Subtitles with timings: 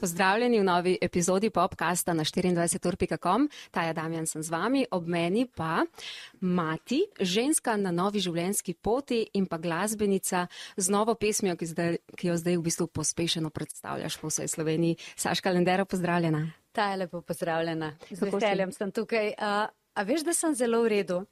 [0.00, 3.48] Pozdravljeni v novi epizodi popkasta na 24.com.
[3.70, 5.86] Taja Damjan sem z vami, ob meni pa
[6.40, 10.46] Mati, ženska na novi življenjski poti in pa glasbenica
[10.76, 15.00] z novo pesmijo, ki, zdaj, ki jo zdaj v bistvu pospešeno predstavljaš po vsej Sloveniji.
[15.16, 16.44] Saška Lendera, pozdravljena.
[16.76, 17.94] Taja lepo pozdravljena.
[18.10, 19.32] Z veseljem sem tukaj.
[19.40, 19.64] Uh,
[19.96, 21.22] a veš, da sem zelo v redu.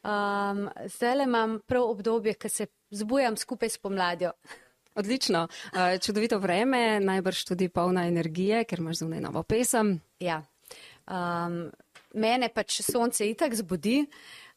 [0.00, 4.32] Um, zdaj le imam prav obdobje, ko se zbujam skupaj s pomladjo.
[4.96, 5.48] Odlično.
[5.72, 9.98] Uh, čudovito vreme, najbrž tudi polna energije, ker imaš zunaj novo pesem.
[10.20, 10.40] Ja.
[11.06, 11.66] Um,
[12.16, 14.06] mene pač sonce itak zbudi,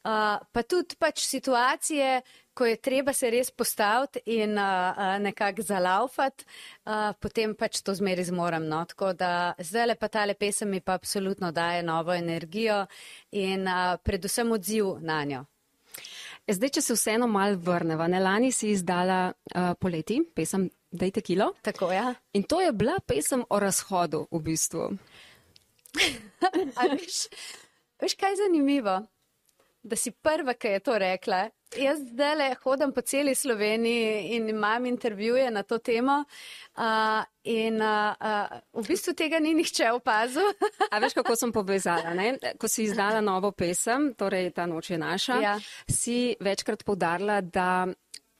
[0.08, 2.22] uh, pa tudi pač situacije,
[2.56, 6.48] ko je treba se res postaviti in uh, nekako zalaufati,
[6.88, 8.68] uh, potem pač to zmeri zmorem.
[8.72, 8.86] No?
[8.88, 12.86] Tako da zdaj le pa tale pesem mi pa absolutno daje novo energijo
[13.32, 15.46] in uh, predvsem odziv na njo.
[16.48, 21.54] Zdaj, če se vseeno mal vrneva, ne lani si izdala uh, poleti pesem Dejte kilo.
[21.62, 22.14] Tako, ja.
[22.34, 24.90] In to je bila pesem o razhodu v bistvu.
[26.98, 27.28] veš,
[28.02, 28.96] veš, kaj je zanimivo?
[29.84, 31.44] Da si prva, ki je to rekla.
[31.78, 36.24] Jaz zdaj le hodam po celi Sloveniji in imam intervjuje na to temo.
[36.76, 40.50] Uh, in uh, uh, v bistvu tega ni nihče opazil.
[40.92, 42.14] A veš, kako sem povezala?
[42.14, 42.38] Ne?
[42.58, 45.58] Ko si izdala novo pesem, torej Ta noč je naša, ja.
[45.86, 47.86] si večkrat podarila, da,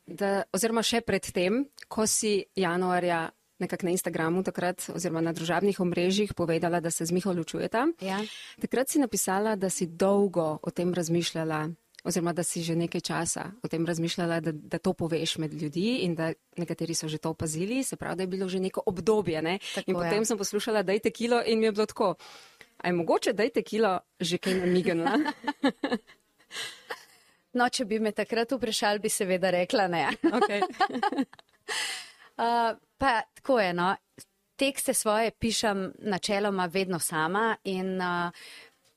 [0.06, 3.28] da, oziroma še predtem, ko si januarja
[3.60, 7.86] nekako na Instagramu takrat oziroma na družabnih omrežjih povedala, da se z Miho ločujeta.
[8.02, 8.24] Ja.
[8.62, 11.68] Takrat si napisala, da si dolgo o tem razmišljala
[12.04, 16.00] oziroma da si že nekaj časa o tem razmišljala, da, da to poveš med ljudi
[16.06, 19.42] in da nekateri so že to opazili, se pravi, da je bilo že neko obdobje.
[19.42, 19.60] Ne?
[19.86, 20.26] In potem je.
[20.26, 22.16] sem poslušala, da je te kilo in mi je bilo tako,
[22.78, 25.18] a je mogoče, da je te kilo že kaj namignila?
[27.58, 30.08] no, če bi me takrat vprašali, bi seveda rekla ne.
[30.40, 30.62] Okay.
[32.44, 33.96] uh, pa tako je, no.
[34.60, 38.32] Tekste svoje pišem načeloma vedno sama in uh,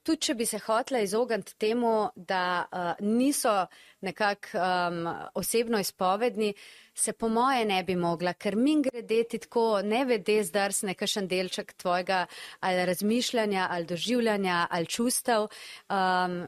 [0.03, 3.67] tudi če bi se hotela izogniti temu, da uh, niso
[4.03, 5.07] nekako um,
[5.39, 6.53] osebno izpovedni,
[6.95, 11.29] se po moje ne bi mogla, ker mi grede ti tako ne vede zdars nekakšen
[11.29, 12.27] delček tvojega
[12.61, 15.49] ali razmišljanja, ali doživljanja, ali čustev.
[15.89, 16.43] Um,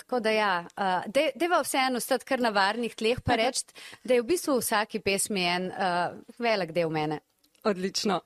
[0.00, 1.04] Tako da ja, uh,
[1.36, 3.68] deva vseeno stati kar na varnih tleh, pa reči,
[4.02, 7.20] da je v bistvu v vsaki pesmi en uh, velik del mene.
[7.64, 8.20] Odlično.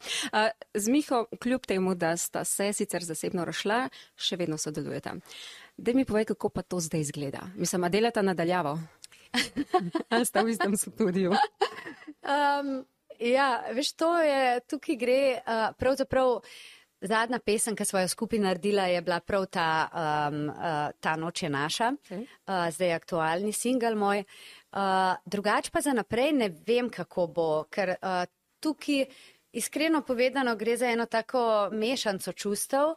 [0.75, 5.17] Z Miho, kljub temu, da sta se sicer zasebno rašla, še vedno sodelujeta.
[5.77, 7.49] Da mi povej, kako pa to zdaj izgleda.
[7.57, 8.79] Mislim, a delata nadaljavo?
[10.29, 11.35] sta v istem studiu?
[12.23, 12.85] Um,
[13.19, 16.41] ja, veš, to je, tukaj gre uh, pravzaprav.
[17.05, 21.43] Zadnja pesem, ki smo jo skupaj naredila, je bila prav ta, um, uh, ta noč
[21.43, 24.23] je naša, uh, zdaj je aktualni singel moj.
[24.73, 28.25] Uh, drugač pa za naprej ne vem, kako bo, ker uh,
[28.65, 29.05] tukaj,
[29.53, 32.95] iskreno povedano, gre za eno tako mešanico čustev.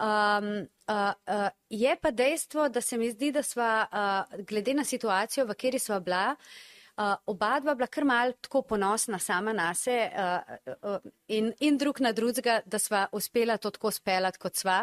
[0.00, 0.50] Um,
[0.88, 5.44] uh, uh, je pa dejstvo, da se mi zdi, da sva, uh, glede na situacijo,
[5.44, 9.70] v kateri sva bila, uh, Uh, oba dva bila kar mal tako ponosna sama na
[9.74, 10.98] se uh, uh,
[11.32, 14.82] in, in drug na drugega, da sva uspela to tako speljati kot sva.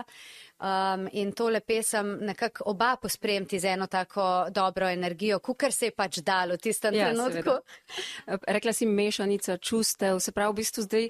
[0.57, 5.93] Um, in tole pesem nekako oba pospremti z eno tako dobro energijo, kukar se je
[5.93, 7.59] pač dalo v tistem ja, trenutku.
[7.59, 8.39] Seveda.
[8.47, 11.09] Rekla si mešanica čustev, se pravi v bistvu zdaj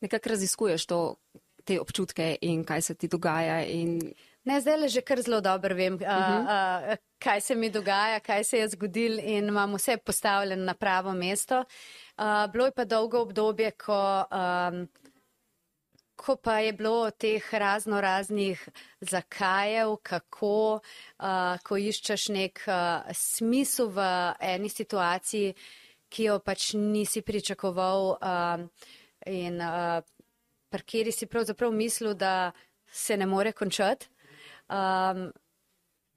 [0.00, 1.00] nekako raziskuješ to,
[1.64, 3.62] te občutke in kaj se ti dogaja.
[3.70, 4.00] In...
[4.44, 8.44] Ne, zdaj le že kar zelo dobro vem, uh, uh, kaj se mi dogaja, kaj
[8.44, 11.64] se je zgodil in imam vse postavljeno na pravo mesto.
[12.16, 14.88] Uh, bilo je pa dolgo obdobje, ko, um,
[16.16, 18.68] ko pa je bilo teh razno raznih
[19.00, 20.80] zakajev, kako,
[21.18, 24.06] uh, ko iščeš nek uh, smisel v
[24.40, 25.52] eni situaciji,
[26.08, 28.64] ki jo pač nisi pričakoval uh,
[29.26, 30.00] in uh,
[30.70, 32.52] pri kateri si pravzaprav mislil, da
[32.92, 34.08] se ne more končati.
[34.70, 35.32] Um,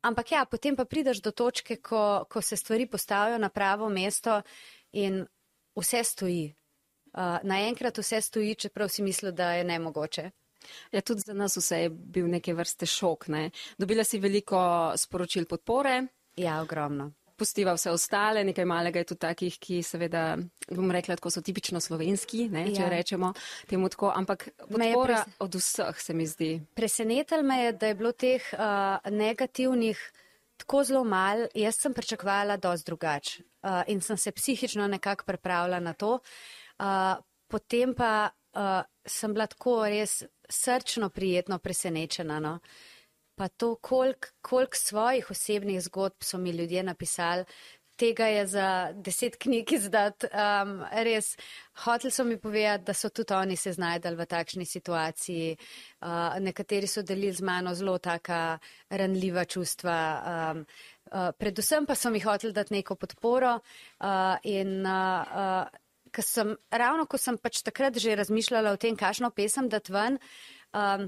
[0.02, 4.42] ampak ja, potem pa prideš do točke, ko, ko se stvari postavijo na pravo mesto
[4.92, 5.24] in
[5.76, 6.54] vse stoji.
[7.14, 10.30] Uh, Naenkrat vse stoji, čeprav si mislil, da je nemogoče.
[10.92, 13.28] Ja, tudi za nas vse je bil neke vrste šok.
[13.28, 13.50] Ne?
[13.78, 16.06] Dobila si veliko sporočil podpore.
[16.38, 20.24] Ja, ogromno pustiva vse ostale, nekaj malega je tudi takih, ki seveda,
[20.70, 22.90] bom rekla, tako so tipično slovenski, ne, če ja.
[22.92, 23.34] rečemo
[23.70, 25.40] temu tako, ampak podpora pres...
[25.44, 26.52] od vseh se mi zdi.
[26.78, 30.00] Presenetal me je, da je bilo teh uh, negativnih
[30.64, 35.80] tako zelo mal, jaz sem pričakvala dosti drugač uh, in sem se psihično nekako pripravila
[35.84, 36.20] na to.
[36.80, 37.18] Uh,
[37.52, 42.40] potem pa uh, sem bila tako res srčno prijetno presenečena.
[42.40, 42.54] No.
[42.54, 42.93] Uh,
[43.36, 47.46] pa to, koliko kolik svojih osebnih zgodb so mi ljudje napisali,
[47.96, 50.28] tega je za deset knjig izdati.
[50.34, 51.36] Um, res,
[51.86, 55.58] hotel so mi povedati, da so tudi oni se znajdali v takšni situaciji.
[56.02, 58.58] Uh, nekateri so delili z mano zelo taka
[58.90, 59.98] ranljiva čustva.
[60.24, 60.66] Um,
[61.12, 67.06] uh, predvsem pa so mi hotel dati neko podporo uh, in uh, uh, sem, ravno
[67.06, 70.20] ko sem pač takrat že razmišljala o tem, kakšno pesem dati ven,
[70.74, 71.08] um,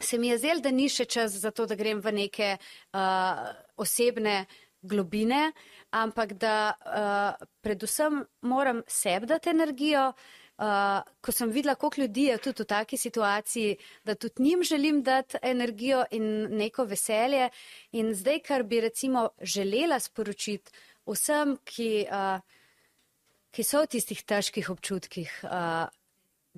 [0.00, 3.44] se mi je zdelo, da ni še čas za to, da grem v neke uh,
[3.76, 4.46] osebne
[4.82, 5.52] globine,
[5.90, 10.12] ampak da uh, predvsem moram sebi dati energijo.
[10.58, 15.02] Uh, ko sem videla, koliko ljudi je tudi v taki situaciji, da tudi njim želim
[15.06, 17.50] dati energijo in neko veselje.
[17.92, 20.72] In zdaj, kar bi recimo želela sporočiti
[21.06, 22.42] vsem, ki, uh,
[23.54, 25.86] ki so v tistih težkih občutkih, uh,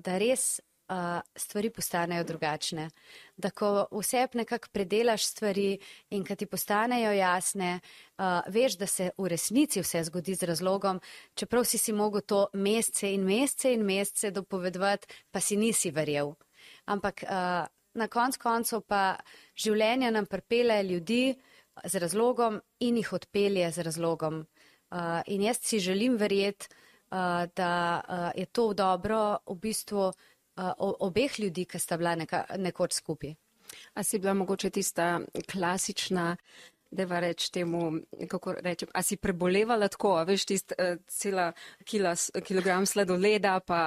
[0.01, 0.63] da res
[1.35, 2.89] stvari postanejo drugačne.
[3.37, 5.79] Da ko vse nekako predelaš stvari
[6.09, 7.79] in kad ti postanejo jasne,
[8.17, 11.01] uh, veš, da se v resnici vse zgodi z razlogom,
[11.33, 16.33] čeprav si si mogel to mesece in mesece in mesece dopovedovati, pa si nisi verjel.
[16.85, 19.15] Ampak uh, na konc koncev pa
[19.55, 21.35] življenje nam pripele ljudi
[21.83, 24.45] z razlogom in jih odpelje z razlogom.
[24.91, 26.67] Uh, in jaz si želim verjeti,
[27.11, 30.11] uh, da uh, je to dobro v bistvu
[30.77, 33.35] obeh ljudi, ki sta bila neka, nekoč skupaj.
[33.95, 35.19] A si bila mogoče tista
[35.51, 36.35] klasična,
[36.91, 41.47] da va reč temu, kako rečem, a si prebolevala tako, a veš, tist uh, cela
[41.87, 42.11] kila,
[42.43, 43.81] kilogram sladoleda, pa,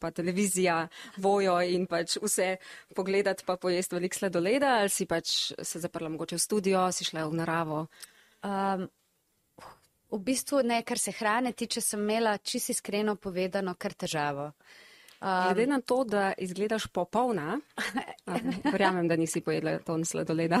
[0.00, 0.78] pa televizija,
[1.20, 2.54] vojo in pač vse
[2.96, 7.26] pogledati, pa pojesti velik sladoleda, ali si pač se zaprla mogoče v studio, si šla
[7.28, 7.82] v naravo?
[8.40, 8.88] Um,
[10.16, 14.52] v bistvu ne, kar se hrane tiče, sem imela čisto iskreno povedano kar težavo.
[15.20, 17.60] Um, Glede na to, da izgledaš popolna,
[18.72, 20.58] verjamem, da nisi pojedla ton sladoleda.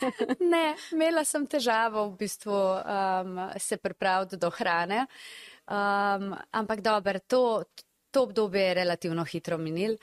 [0.52, 5.06] ne, imela sem težavo v bistvu um, se pripraviti do hrane,
[5.66, 7.64] um, ampak dober, to,
[8.10, 9.96] to obdobje je relativno hitro minil.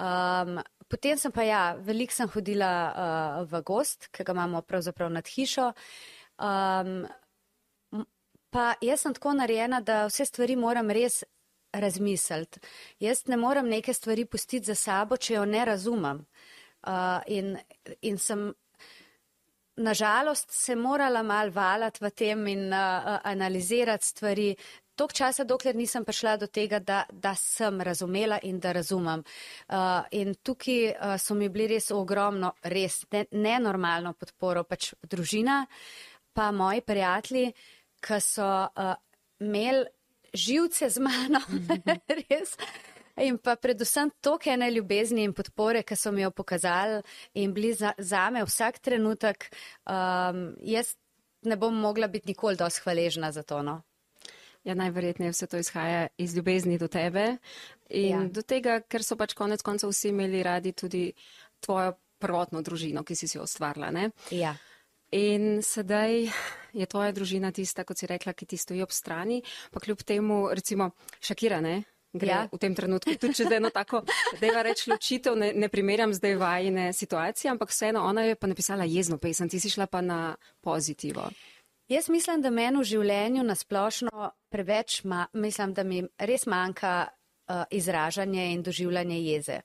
[0.00, 0.56] Um,
[0.88, 5.28] potem sem pa ja, veliko sem hodila uh, v gost, ki ga imamo pravzaprav nad
[5.28, 5.74] hišo.
[6.40, 7.04] Um,
[8.52, 11.22] pa jaz sem tako narejena, da vse stvari moram res
[11.72, 12.60] razmisliti.
[13.00, 16.24] Jaz ne morem neke stvari pustiti za sabo, če jo ne razumem.
[16.82, 17.56] Uh, in,
[18.02, 18.50] in sem
[19.76, 24.56] nažalost se morala mal valati v tem in uh, analizirati stvari.
[24.94, 29.22] Tok časa, dokler nisem prišla do tega, da, da sem razumela in da razumem.
[29.68, 35.62] Uh, in tukaj uh, so mi bili res ogromno, res nenormalno ne podporo, pač družina,
[36.32, 37.54] pa moji prijatelji,
[38.02, 38.94] ki so uh,
[39.40, 39.86] imeli
[40.34, 41.40] živce z mano,
[42.28, 42.56] res.
[43.20, 47.02] In pa predvsem toliko ene ljubezni in podpore, ki so mi jo pokazali
[47.34, 49.50] in bili za, za me vsak trenutek,
[49.84, 50.94] um, jaz
[51.42, 53.62] ne bom mogla biti nikoli dosti hvaležna za to.
[53.62, 53.82] No.
[54.64, 57.36] Ja, najverjetneje vse to izhaja iz ljubezni do tebe
[57.90, 58.28] in ja.
[58.30, 61.10] do tega, ker so pač konec koncev vsi imeli radi tudi
[61.60, 63.90] tvojo prvotno družino, ki si si jo ustvarila.
[64.30, 64.54] Ja.
[65.12, 66.28] In sedaj
[66.72, 70.46] je tvoja družina tista, kot si rekla, ki ti stoji ob strani, pa kljub temu,
[70.52, 71.82] recimo, šakirane.
[72.12, 72.40] Gre ja.
[72.52, 74.02] v tem trenutku tudi čez eno tako,
[74.40, 78.50] da je reč ločitev, ne, ne primerjam zdaj vajne situacije, ampak vseeno ona je pa
[78.50, 81.30] napisala jezno pesem, ti si šla pa na pozitivo.
[81.88, 87.64] Jaz mislim, da meni v življenju nasplošno preveč, ma, mislim, da mi res manjka uh,
[87.70, 89.60] izražanje in doživljanje jeze.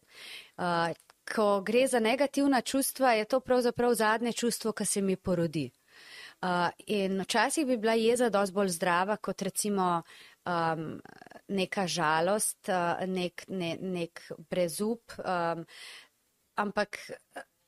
[0.55, 0.95] Uh,
[1.35, 5.69] ko gre za negativna čustva, je to pravzaprav zadnje čustvo, ki se mi porodi.
[6.41, 10.03] Uh, in včasih bi bila jeza dosti bolj zdrava kot recimo
[10.45, 11.01] um,
[11.47, 15.13] neka žalost, uh, nek, ne, nek brezup.
[15.17, 15.65] Um,
[16.55, 16.97] ampak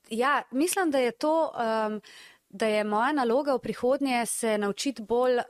[0.10, 1.52] ja, mislim, da je to.
[1.56, 2.02] Um,
[2.50, 5.44] da je moja naloga v prihodnje se naučiti bolj uh,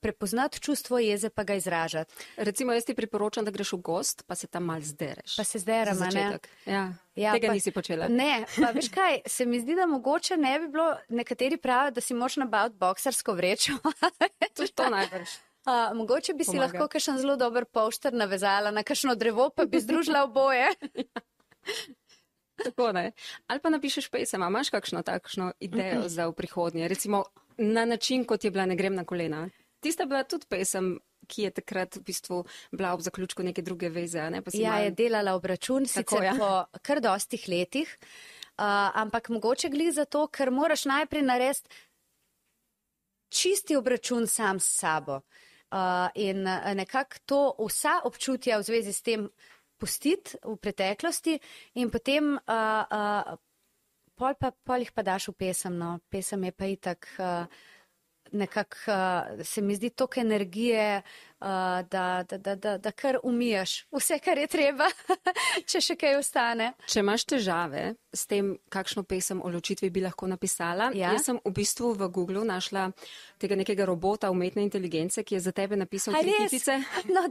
[0.00, 2.14] prepoznati čustvo jeze, pa ga izražati.
[2.36, 5.36] Recimo, jaz ti priporočam, da greš v gost, pa se tam mal zdereš.
[5.36, 6.38] Pa se zderem, ne?
[6.66, 6.92] Ja.
[7.14, 8.08] Ja, Tega pa, nisi počela.
[8.08, 12.00] Ne, pa veš kaj, se mi zdi, da mogoče ne bi bilo, nekateri pravijo, da
[12.00, 13.72] si moš nabaviti boksarsko vrečo.
[14.56, 15.28] to, to najbrž.
[15.66, 16.68] Uh, mogoče bi Pomaga.
[16.68, 20.68] si lahko kakšen zelo dober pošter navezala na kakšno drevo, pa bi združila oboje.
[22.64, 23.12] Tako ne.
[23.46, 27.24] Ali pa napišeš pesem, imaš kakšno takšno idejo za v prihodnje, recimo
[27.58, 29.48] na način, kot je bila Ne grem na kolena.
[29.80, 34.30] Tista bila tudi pesem, ki je takrat v bistvu bila ob zaključku neke druge veze.
[34.30, 34.42] Ne?
[34.54, 34.84] Ja, mal...
[34.84, 36.34] je delala obračun, sicer ja.
[36.38, 37.96] po kar dostih letih,
[38.58, 41.68] uh, ampak mogoče gli za to, ker moraš najprej narediti
[43.28, 45.20] čisti obračun sam s sabo.
[45.70, 49.26] Uh, in nekako to vsa občutja v zvezi s tem,
[49.78, 51.38] pustiti v preteklosti
[51.80, 53.36] in potem uh, uh,
[54.16, 55.76] pol, pa, pol jih pa daš v pesem.
[55.78, 55.96] No.
[56.08, 57.44] Pesem je pa itak uh,
[58.32, 61.02] nekako uh, se mi zdi toliko energije,
[61.40, 61.46] uh,
[61.90, 64.88] da, da, da, da, da kar umiješ vse, kar je treba,
[65.70, 66.72] če še kaj ostane.
[66.86, 71.12] Če imaš težave s tem, kakšno pesem o ločitvi bi lahko napisala, ja?
[71.14, 72.88] jaz sem v bistvu v Google našla
[73.38, 76.80] tega nekega robota umetne inteligence, ki je za tebe napisal tri kitice.
[77.16, 77.22] No,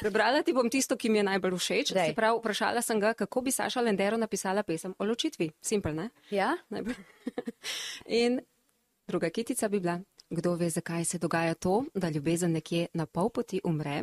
[0.00, 1.92] Prebrala ti bom tisto, ki mi je najbolj všeč.
[1.92, 5.50] Se pravi, vprašala sem ga, kako bi Saša Lendero napisala pesem o ločitvi.
[5.60, 6.08] Simpel, ne?
[6.30, 6.56] Ja.
[8.22, 8.40] In
[9.10, 13.28] Druga kitica bi bila, kdo ve, zakaj se dogaja to, da ljubezen nekje na pol
[13.28, 14.02] poti umre,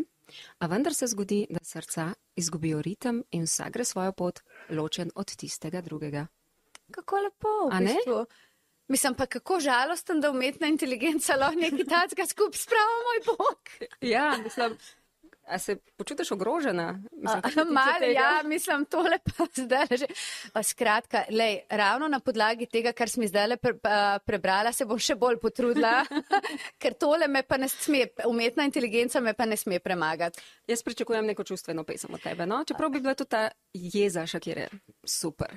[0.60, 5.36] a vendar se zgodi, da srca izgubijo ritem in vsak gre svojo pot, ločen od
[5.36, 6.26] tistega drugega.
[6.92, 7.96] Kako lepo, a ne?
[8.88, 13.90] Mislim pa, kako žalosten, da umetna inteligenca lahko nekaj takega skupaj spravo, moj bog.
[14.02, 14.78] Ja, mislim,
[15.48, 17.00] A se počutiš ogrožena?
[17.72, 20.08] Malo, ja, mislim, tole pa zdaj že.
[20.64, 23.74] Skratka, lej, ravno na podlagi tega, kar sem zdaj pre,
[24.26, 26.04] prebrala, se bom še bolj potrudila,
[26.82, 30.44] ker tole me pa ne sme, umetna inteligenca me pa ne sme premagati.
[30.68, 32.64] Jaz pričakujem neko čustveno pesem od tebe, no?
[32.68, 34.70] Čeprav bi bila tudi ta jeza, še kjer je
[35.08, 35.56] super.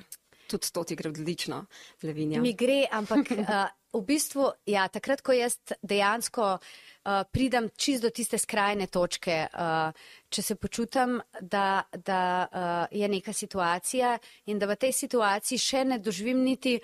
[0.51, 1.65] Tudi to ti gre odlično,
[2.03, 2.41] Levinja.
[2.43, 3.51] Mi gre, ampak uh,
[3.97, 9.91] v bistvu, ja, takrat, ko jaz dejansko uh, pridem čist do tiste skrajne točke, uh,
[10.31, 14.17] če se počutam, da, da uh, je neka situacija
[14.51, 16.77] in da v tej situaciji še ne doživim niti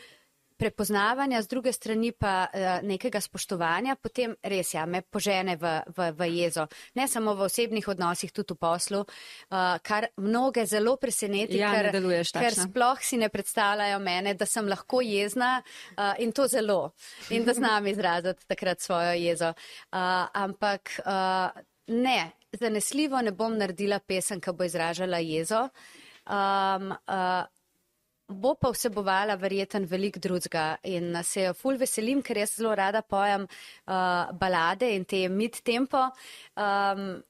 [0.58, 6.10] prepoznavanja, z druge strani pa uh, nekega spoštovanja, potem res ja, me požene v, v,
[6.18, 6.68] v jezo.
[6.98, 11.92] Ne samo v osebnih odnosih, tudi v poslu, uh, kar mnoge zelo preseneti, ja, ker,
[12.34, 16.94] ker sploh si ne predstavljajo mene, da sem lahko jezna uh, in to zelo.
[17.30, 19.54] In da znam izraziti takrat svojo jezo.
[19.92, 25.68] Uh, ampak uh, ne, zanesljivo ne bom naredila pesem, ki bo izražala jezo.
[26.28, 27.46] Um, uh,
[28.28, 33.02] bo pa vsebovala verjeten velik drugega in se jo ful veselim, ker jaz zelo rada
[33.02, 36.10] pojem uh, balade in te mid-tempo.
[36.56, 37.24] Um,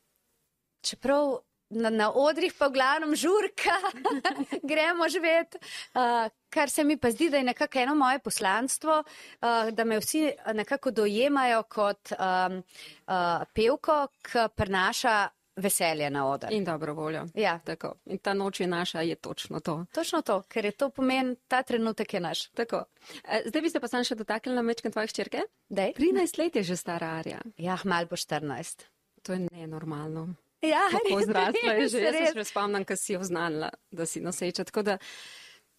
[0.81, 1.37] čeprav
[1.69, 3.75] na, na odrih pa v glavnem žurka,
[4.71, 5.59] gremo živeti,
[5.93, 9.99] uh, kar se mi pa zdi, da je nekako eno moje poslanstvo, uh, da me
[9.99, 12.61] vsi nekako dojemajo kot um,
[13.07, 15.17] uh, pevko, ki prenaša
[15.57, 16.53] veselje na oder.
[16.53, 17.25] In dobro voljo.
[17.35, 17.59] Ja.
[17.65, 17.93] Tako.
[18.05, 19.85] In ta noč je naša, je točno to.
[19.93, 22.47] Točno to, ker je to pomen, ta trenutek je naš.
[22.49, 22.83] Tako.
[23.23, 25.45] E, zdaj bi se pa sam še dotaknila mečken tvojih ščerke.
[25.69, 25.93] Dej.
[25.97, 27.41] 13 let je že stara Arja.
[27.57, 28.85] Ja, mal bo 14.
[29.23, 30.27] To je nenormalno.
[30.61, 32.01] Ja, Kako zrasla je že.
[32.07, 34.65] Jaz se še spomnim, ko si jo znala, da si noseča.
[34.69, 34.97] Tako da,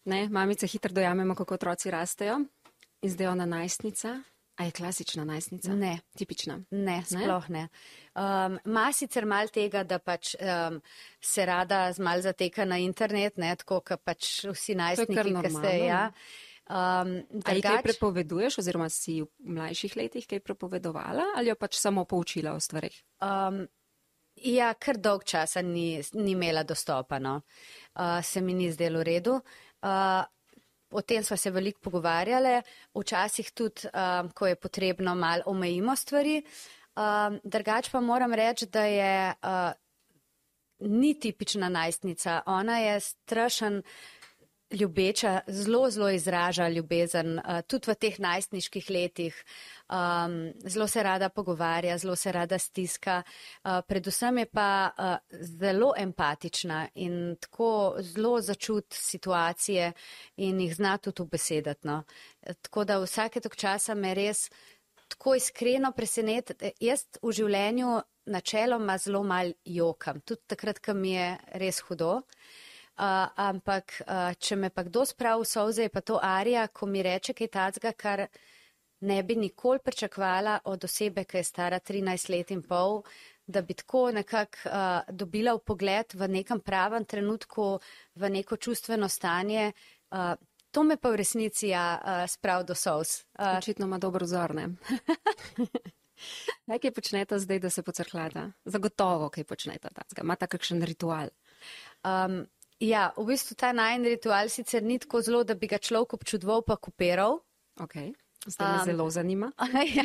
[0.05, 2.43] ne, mamice hitro dojamemo, kako otroci rastejo.
[3.03, 4.19] In zdaj ona najstnica.
[4.59, 5.75] A je klasična najstnica?
[5.75, 5.99] Ne.
[6.19, 6.59] Tipična?
[6.71, 7.69] Ne, sploh ne.
[8.19, 10.81] Um, ma sicer mal tega, da pač um,
[11.23, 15.75] se rada mal zateka na internet, ne, tako kot pač vsi najstniki, ki ste.
[15.87, 16.01] Ja.
[16.69, 17.15] Um,
[17.47, 22.57] ali kaj prepoveduješ, oziroma si v mlajših letih kaj prepovedovala, ali jo pač samo poučila
[22.59, 22.99] o stvarih?
[23.23, 23.63] Um,
[24.43, 27.39] ja, kar dolg časa ni, ni imela dostopa, no.
[27.95, 29.39] uh, se mi ni zdelo v redu.
[29.87, 30.27] Uh,
[30.91, 32.63] O tem smo se veliko pogovarjali,
[32.97, 36.43] včasih tudi, um, ko je potrebno malo omejimo stvari.
[36.97, 39.73] Um, drugač pa moram reči, da je uh,
[40.81, 42.41] ni tipična najstnica.
[42.47, 43.83] Ona je strašen
[44.71, 49.45] ljubeča, zelo, zelo izraža ljubezen, uh, tudi v teh najstniških letih.
[49.89, 53.23] Um, zelo se rada pogovarja, zelo se rada stiska.
[53.65, 59.93] Uh, predvsem je pa uh, zelo empatična in tako zelo začut situacije
[60.37, 61.87] in jih zna tudi ubesedati.
[61.87, 62.03] No.
[62.63, 64.51] Tako da vsake tok časa me res
[65.09, 66.55] tako iskreno preseneti.
[66.81, 72.17] Jaz v življenju načeloma zelo mal jokam, tudi takrat, ko mi je res hudo.
[72.17, 72.23] Uh,
[72.99, 77.03] ampak, uh, če me pa kdo spravi v solze, je pa to Arija, ko mi
[77.03, 78.27] reče kaj tacga, kar
[79.01, 83.03] ne bi nikoli pričakvala od osebe, ki je stara 13 let in pol,
[83.47, 87.79] da bi tako nekako uh, dobila v pogled v nekem pravem trenutku,
[88.15, 89.73] v neko čustveno stanje.
[90.11, 90.35] Uh,
[90.71, 93.23] to me pa v resnici ja, uh, sprav do solz.
[93.39, 94.69] Uh, Očitno ima dobro vzor, ne?
[96.83, 98.51] Kaj počnete zdaj, da se pocrklada?
[98.65, 99.89] Zagotovo, kaj počnete.
[100.21, 101.31] Imate kakšen ritual?
[102.05, 102.43] Um,
[102.79, 106.63] Ja, v bistvu ta najn ritual sicer ni tako zelo, da bi ga človek občudoval
[106.63, 107.41] pa kupiral.
[107.83, 108.15] Okay.
[108.47, 109.53] Zdaj me um, zelo zanima.
[109.97, 110.05] ja,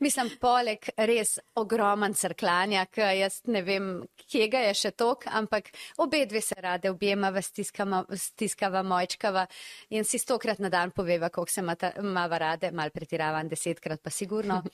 [0.00, 3.88] mislim, poleg res ogroman crklanja, ki jaz ne vem,
[4.30, 9.44] kje ga je še tok, ampak obe dve se rade objemava, stiskava, stiskava mojčkava
[9.90, 14.62] in si stokrat na dan poveva, koliko se mava rade, mal pretiravam, desetkrat pa sigurno.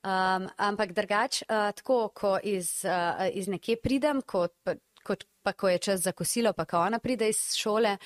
[0.00, 4.70] Um, ampak drugač, uh, tako, ko iz, uh, iz nekje pridem, kot
[5.04, 7.96] kot pa ko je čas za kosilo, pa ko ona pride iz šole,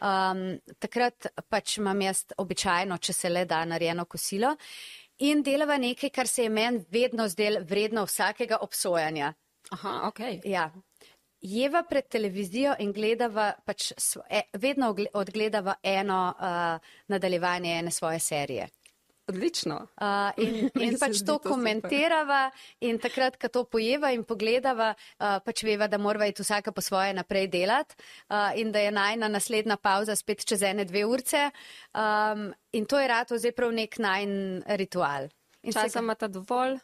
[0.00, 0.44] um,
[0.78, 4.56] takrat pač imam jaz običajno, če se le da, narejeno kosilo.
[5.18, 9.32] in delava nekaj, kar se je meni vedno zdel vredno vsakega obsojanja.
[9.70, 10.20] Aha, ok.
[10.44, 10.70] Ja.
[11.40, 13.92] Jeva pred televizijo in gledava, pač,
[14.30, 18.68] e, vedno odgledava eno uh, nadaljevanje ene svoje serije.
[19.28, 19.76] Odlično.
[20.00, 21.52] Uh, in, in pač to super.
[21.52, 26.72] komentirava in takrat, ko to pojeva in pogledava, uh, pač veva, da morava iti vsaka
[26.72, 27.94] po svoje naprej delati
[28.30, 31.50] uh, in da je najna naslednja pauza spet čez ene dve urce.
[31.92, 34.32] Um, in to je rado zdaj prav nek najn
[34.78, 35.28] ritual.
[35.62, 36.76] In Časa ga- imata dovolj,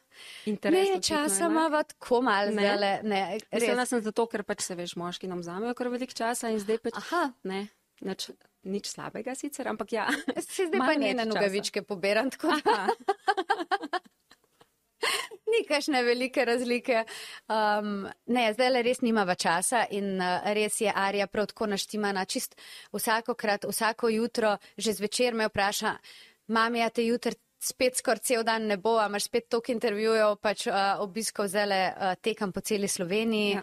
[0.45, 0.89] interes.
[0.89, 2.59] Ne, časa imava tako malo, Ne?
[2.59, 3.21] zdajle, ne,
[3.53, 3.89] Mislila res.
[3.89, 6.99] sem zato, ker pač se veš, moški nam vzamejo kar veliko časa in zdaj pač.
[6.99, 7.31] Aha.
[7.45, 7.69] Ne,
[8.03, 8.31] nič,
[8.65, 10.09] nič slabega sicer, ampak ja.
[10.55, 12.89] Se zdaj pa njene nogavičke poberam, tako da Aha.
[15.55, 17.05] ni kakšne velike razlike.
[17.49, 22.25] Um, ne, zdaj le res nimava časa in uh, res je Arija prav tako naštimana.
[22.25, 22.57] Čist
[22.93, 25.97] vsakokrat, vsako jutro, že zvečer me vpraša,
[26.47, 30.37] mami, a te jutr spet skoraj cel dan ne bo, a imaš spet toliko intervjujev,
[30.43, 33.57] pač uh, obiskov zdaj uh, tekam po celi Sloveniji.
[33.57, 33.63] Ja.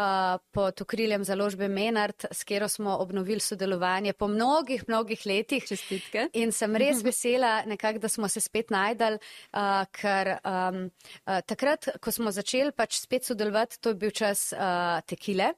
[0.00, 5.66] Uh, pod okriljem založbe Menard, s katero smo obnovili sodelovanje po mnogih, mnogih letih.
[5.66, 6.28] Čestitke.
[6.40, 9.18] In sem res vesela, nekak, da smo se spet najdali,
[9.52, 10.84] uh, ker um,
[11.26, 15.52] uh, takrat, ko smo začeli pač spet sodelovati, to je bil čas uh, tekile.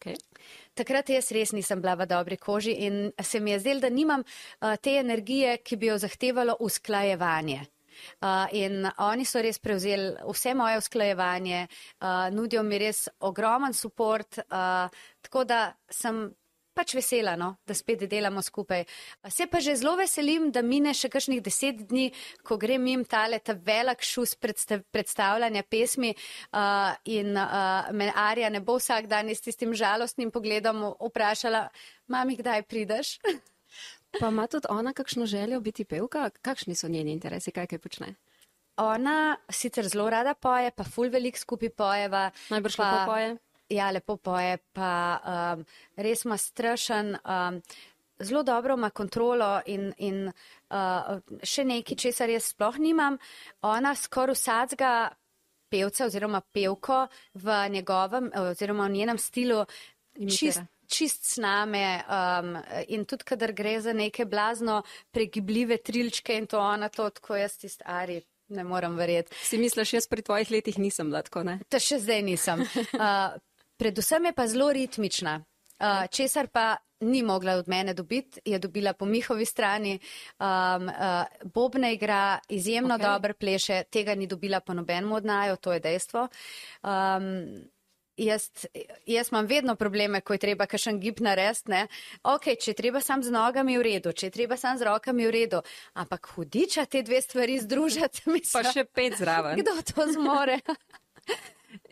[0.00, 0.16] Okay.
[0.72, 4.22] Takrat jaz res nisem bila v dobri koži in se mi je zdelo, da nimam
[4.24, 7.60] uh, te energije, ki bi jo zahtevalo usklajevanje.
[8.24, 14.24] Uh, in oni so res prevzeli vse moje usklajevanje, uh, nudijo mi res ogromen podpor,
[14.48, 14.88] uh,
[15.20, 16.30] tako da sem
[16.74, 18.84] pač vesela, no, da spet delamo skupaj.
[19.28, 22.10] Se pa že zelo veselim, da mine še kakšnih deset dni,
[22.46, 28.50] ko grem jim tale ta velik šus predstav, predstavljanja pesmi uh, in uh, me Arja
[28.50, 31.68] ne bo vsak dan s tistim žalostnim pogledom vprašala,
[32.08, 33.18] mami, kdaj prideš?
[34.18, 36.30] Pa ima tudi ona kakšno željo biti pevka?
[36.42, 38.14] Kakšni so njeni interesi, kaj kaj počne?
[38.76, 42.30] Ona sicer zelo rada poje, pa ful velik skupaj pojeva.
[42.50, 43.36] Najbrž pa- lepo poje.
[43.70, 45.64] Ja, lepo poje, pa um,
[45.96, 47.60] res ima strašen, um,
[48.18, 53.18] zelo dobro ima kontrolo in, in uh, še nekaj, česar jaz sploh nimam.
[53.62, 54.92] Ona skoraj vsadzga
[55.70, 57.04] pevca oziroma pevko
[57.38, 59.62] v njegovem oziroma v njenem stilu
[60.18, 62.56] čist, čist sname um,
[62.88, 64.82] in tudi, kadar gre za neke blazno
[65.14, 68.18] pregibljive trilčke in to ona to, tako jaz tist Ari
[68.50, 69.34] ne morem verjeti.
[69.42, 71.60] Si misliš, jaz pri tvojih letih nisem bila tako, ne?
[71.70, 72.66] To še zdaj nisem.
[73.00, 73.38] Uh,
[73.80, 78.92] predvsem je pa zelo ritmična, uh, česar pa ni mogla od mene dobiti, je dobila
[78.92, 79.98] po njihovi strani.
[80.38, 80.92] Um, uh,
[81.54, 83.00] Bobna igra izjemno Ok.
[83.00, 83.12] okay.
[83.12, 86.28] dobro pleše, tega ni dobila po nobenem od naju, to je dejstvo.
[86.82, 87.64] Um,
[88.20, 88.50] Jaz,
[89.06, 91.72] jaz imam vedno probleme, ko je treba kakšen gib narediti.
[92.28, 95.24] Ok, če je treba sam z nogami v redu, če je treba sam z rokami
[95.24, 95.62] v redu,
[95.96, 99.56] ampak hudiča te dve stvari združiti, Pa mislim, še pet zraven.
[99.62, 100.58] kdo to zmore.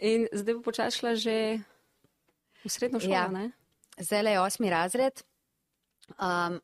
[0.04, 1.62] In zdaj bo počasla že
[2.64, 3.28] v srednjo šolo, Ja.
[3.28, 3.50] ne?
[3.98, 5.22] Zdaj je osmi razred.
[6.18, 6.60] Um,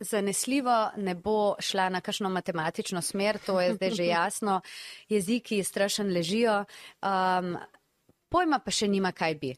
[0.00, 4.60] zanesljivo ne bo šla na kakšno matematično smer, to je zdaj že jasno.
[5.08, 6.64] Jeziki strašen ležijo,
[7.02, 7.56] um,
[8.28, 9.54] pojma pa še nima, kaj bi.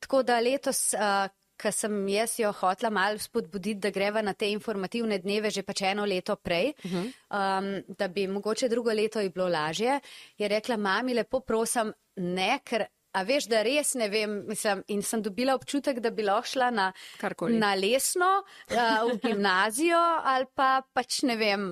[0.00, 1.28] Tako da letos, uh,
[1.62, 5.82] ko sem jaz jo hotla malo spodbuditi, da greva na te informativne dneve že pač
[5.82, 7.12] eno leto prej, uh -huh.
[7.30, 10.00] um, da bi mogoče drugo leto ji bilo lažje,
[10.38, 12.86] je rekla, mami, lepo prosim, ne, ker.
[13.14, 16.70] A veš, da res ne vem, mislim, in sem dobila občutek, da bi lahko šla
[16.74, 16.88] na,
[17.20, 17.58] Karkoli.
[17.60, 20.00] na lesno, uh, v gimnazijo
[20.34, 21.68] ali pa pač ne vem,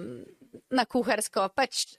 [0.70, 1.48] na kuharsko.
[1.56, 1.96] Pač,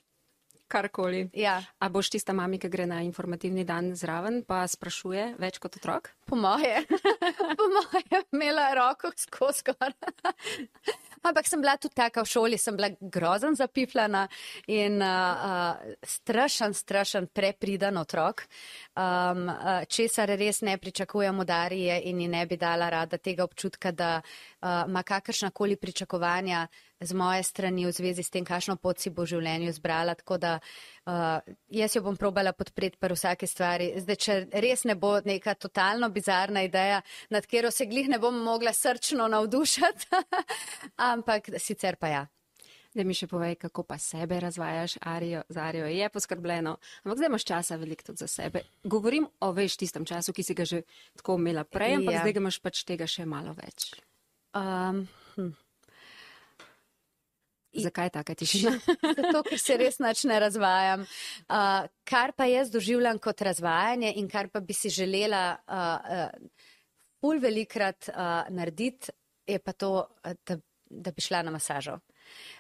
[0.74, 1.28] Karkoli.
[1.38, 5.78] ja, A boš tista mami, ki gre na informativni dan zraven, pa sprašuje več kot
[5.78, 6.10] otrok?
[6.26, 6.82] po moje,
[7.60, 9.94] po moje, imela roko skozi skor.
[11.28, 14.26] Ampak sem bila tudi taka v šoli, sem bila grozen zapifljana
[14.68, 18.44] in uh, uh, strašen, strašen prepridan otrok,
[18.98, 23.44] um, uh, česar res ne pričakujem od Darije in ji ne bi dala rada tega
[23.44, 26.68] občutka, da uh, ima kakršnakoli pričakovanja
[27.04, 30.16] z moje strani v zvezi s tem, kakšno pot si bo v življenju zbrala.
[30.20, 31.40] Tako da uh,
[31.74, 33.94] jaz jo bom probala podpreti pri vsake stvari.
[34.04, 38.36] Zdaj, če res ne bo neka totalno bizarna ideja, nad katero se glih ne bom
[38.44, 40.24] mogla srčno navdušati,
[41.12, 42.24] ampak sicer pa ja.
[42.94, 47.32] Da mi še povej, kako pa sebe razvajaš, Arijo, z Arijo je poskrbljeno, ampak zdaj
[47.32, 48.62] imaš časa veliko tudi za sebe.
[48.86, 50.84] Govorim o veš tistem času, ki si ga že
[51.18, 52.22] tako imela prej, ampak Ja.
[52.22, 53.90] zdaj ga imaš pač tega še malo več.
[54.54, 55.50] Um, hm.
[57.74, 58.76] Zakaj taka tišina?
[59.18, 61.06] Zato, ker se res nič ne razvajam.
[61.48, 66.70] Uh, kar pa jaz doživljam kot razvajanje in kar pa bi si želela uh, uh,
[67.22, 69.12] ful velikrat uh, narediti,
[69.48, 70.06] je pa to,
[70.46, 70.58] da,
[70.90, 71.98] da bi šla na masažo.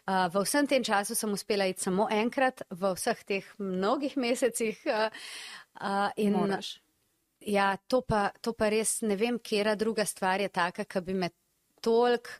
[0.07, 4.81] Uh, v vsem tem času sem uspela iti samo enkrat, v vseh teh mnogih mesecih.
[4.87, 5.07] Uh,
[5.79, 6.57] uh, in,
[7.45, 11.13] ja, to pa, to pa res ne vem, kera druga stvar je taka, ki bi
[11.13, 11.29] me
[11.83, 12.39] toliko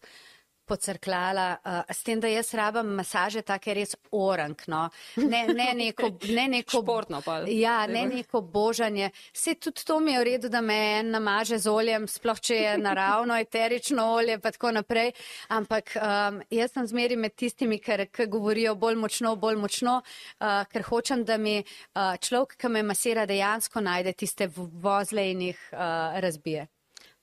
[0.66, 4.86] pocrklala, uh, s tem, da jaz rabam masaže take res orankno,
[5.18, 7.42] ne, ne neko, ne neko športno pa.
[7.48, 9.12] Ja, ne neko božanje.
[9.34, 12.60] Se tudi to mi je v redu, da me en namaže z oljem, sploh če
[12.60, 15.14] je naravno eterično olje, pa tako naprej.
[15.54, 20.64] Ampak um, jaz sem zmeri med tistimi, ker, ker govorijo bolj močno, bolj močno, uh,
[20.72, 25.68] ker hočem, da mi uh, človek, ki me masira, dejansko najde tiste vozle in jih
[25.74, 26.68] uh, razbije.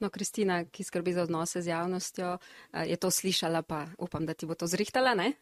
[0.01, 2.39] No, Kristina, ki skrbi za odnose z javnostjo,
[2.73, 5.33] eh, je to slišala, pa upam, da ti bo to zrihtala, ne?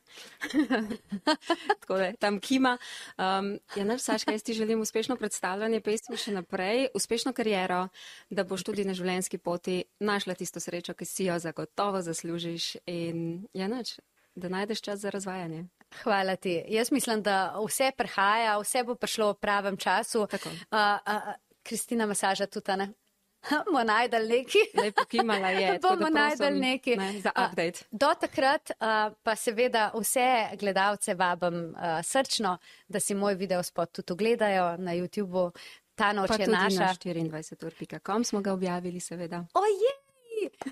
[1.80, 2.78] Tako da tam kima.
[3.18, 7.88] Um, ja, naš Saška, jaz ti želim uspešno predstavljanje pesmi še naprej, uspešno kariero,
[8.30, 13.46] da boš tudi na življenjski poti našla tisto srečo, ki si jo zagotovo zaslužiš in
[13.54, 13.98] ja, nač,
[14.34, 15.68] da najdeš čas za razvajanje.
[16.02, 16.64] Hvala ti.
[16.68, 20.26] Jaz mislim, da vse prihaja, vse bo prišlo v pravem času.
[20.26, 20.50] Tako.
[20.50, 22.94] Uh, uh, Kristina Masaža tudi, ne?
[23.66, 24.58] bomo najdel neki.
[24.82, 25.78] Lepo kimala je.
[25.82, 26.96] bomo najdel neki.
[26.96, 27.84] Ne, za update.
[27.90, 33.92] Do takrat uh, pa seveda vse gledalce vabim uh, srčno, da si moj video spot
[33.92, 35.50] tudi ogledajo na YouTubeu.
[35.94, 36.80] Ta noč pa je naša.
[36.80, 39.44] Na 24.com smo ga objavili, seveda.
[39.54, 39.96] Ojej!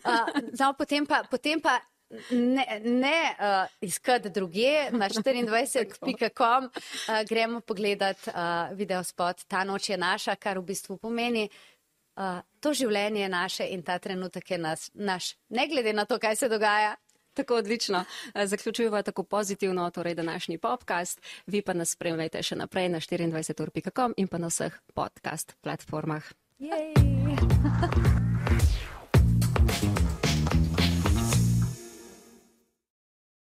[0.05, 1.24] Uh, no, potem pa.
[1.31, 1.81] Potem pa
[2.31, 8.35] Ne, ne uh, iskati druge, na 24.com uh, gremo pogledat uh,
[8.76, 11.48] video spot Ta noč je naša, kar v bistvu pomeni,
[12.16, 16.18] uh, to življenje je naše in ta trenutek je nas, naš, ne glede na to,
[16.18, 16.96] kaj se dogaja.
[17.37, 18.05] Tako odlično.
[18.44, 21.20] Zaključujemo tako pozitivno, torej današnji podcast.
[21.46, 26.33] Vi pa nas spremljajte še naprej na 24.com in pa na vseh podcast platformah.
[26.59, 26.94] Jej!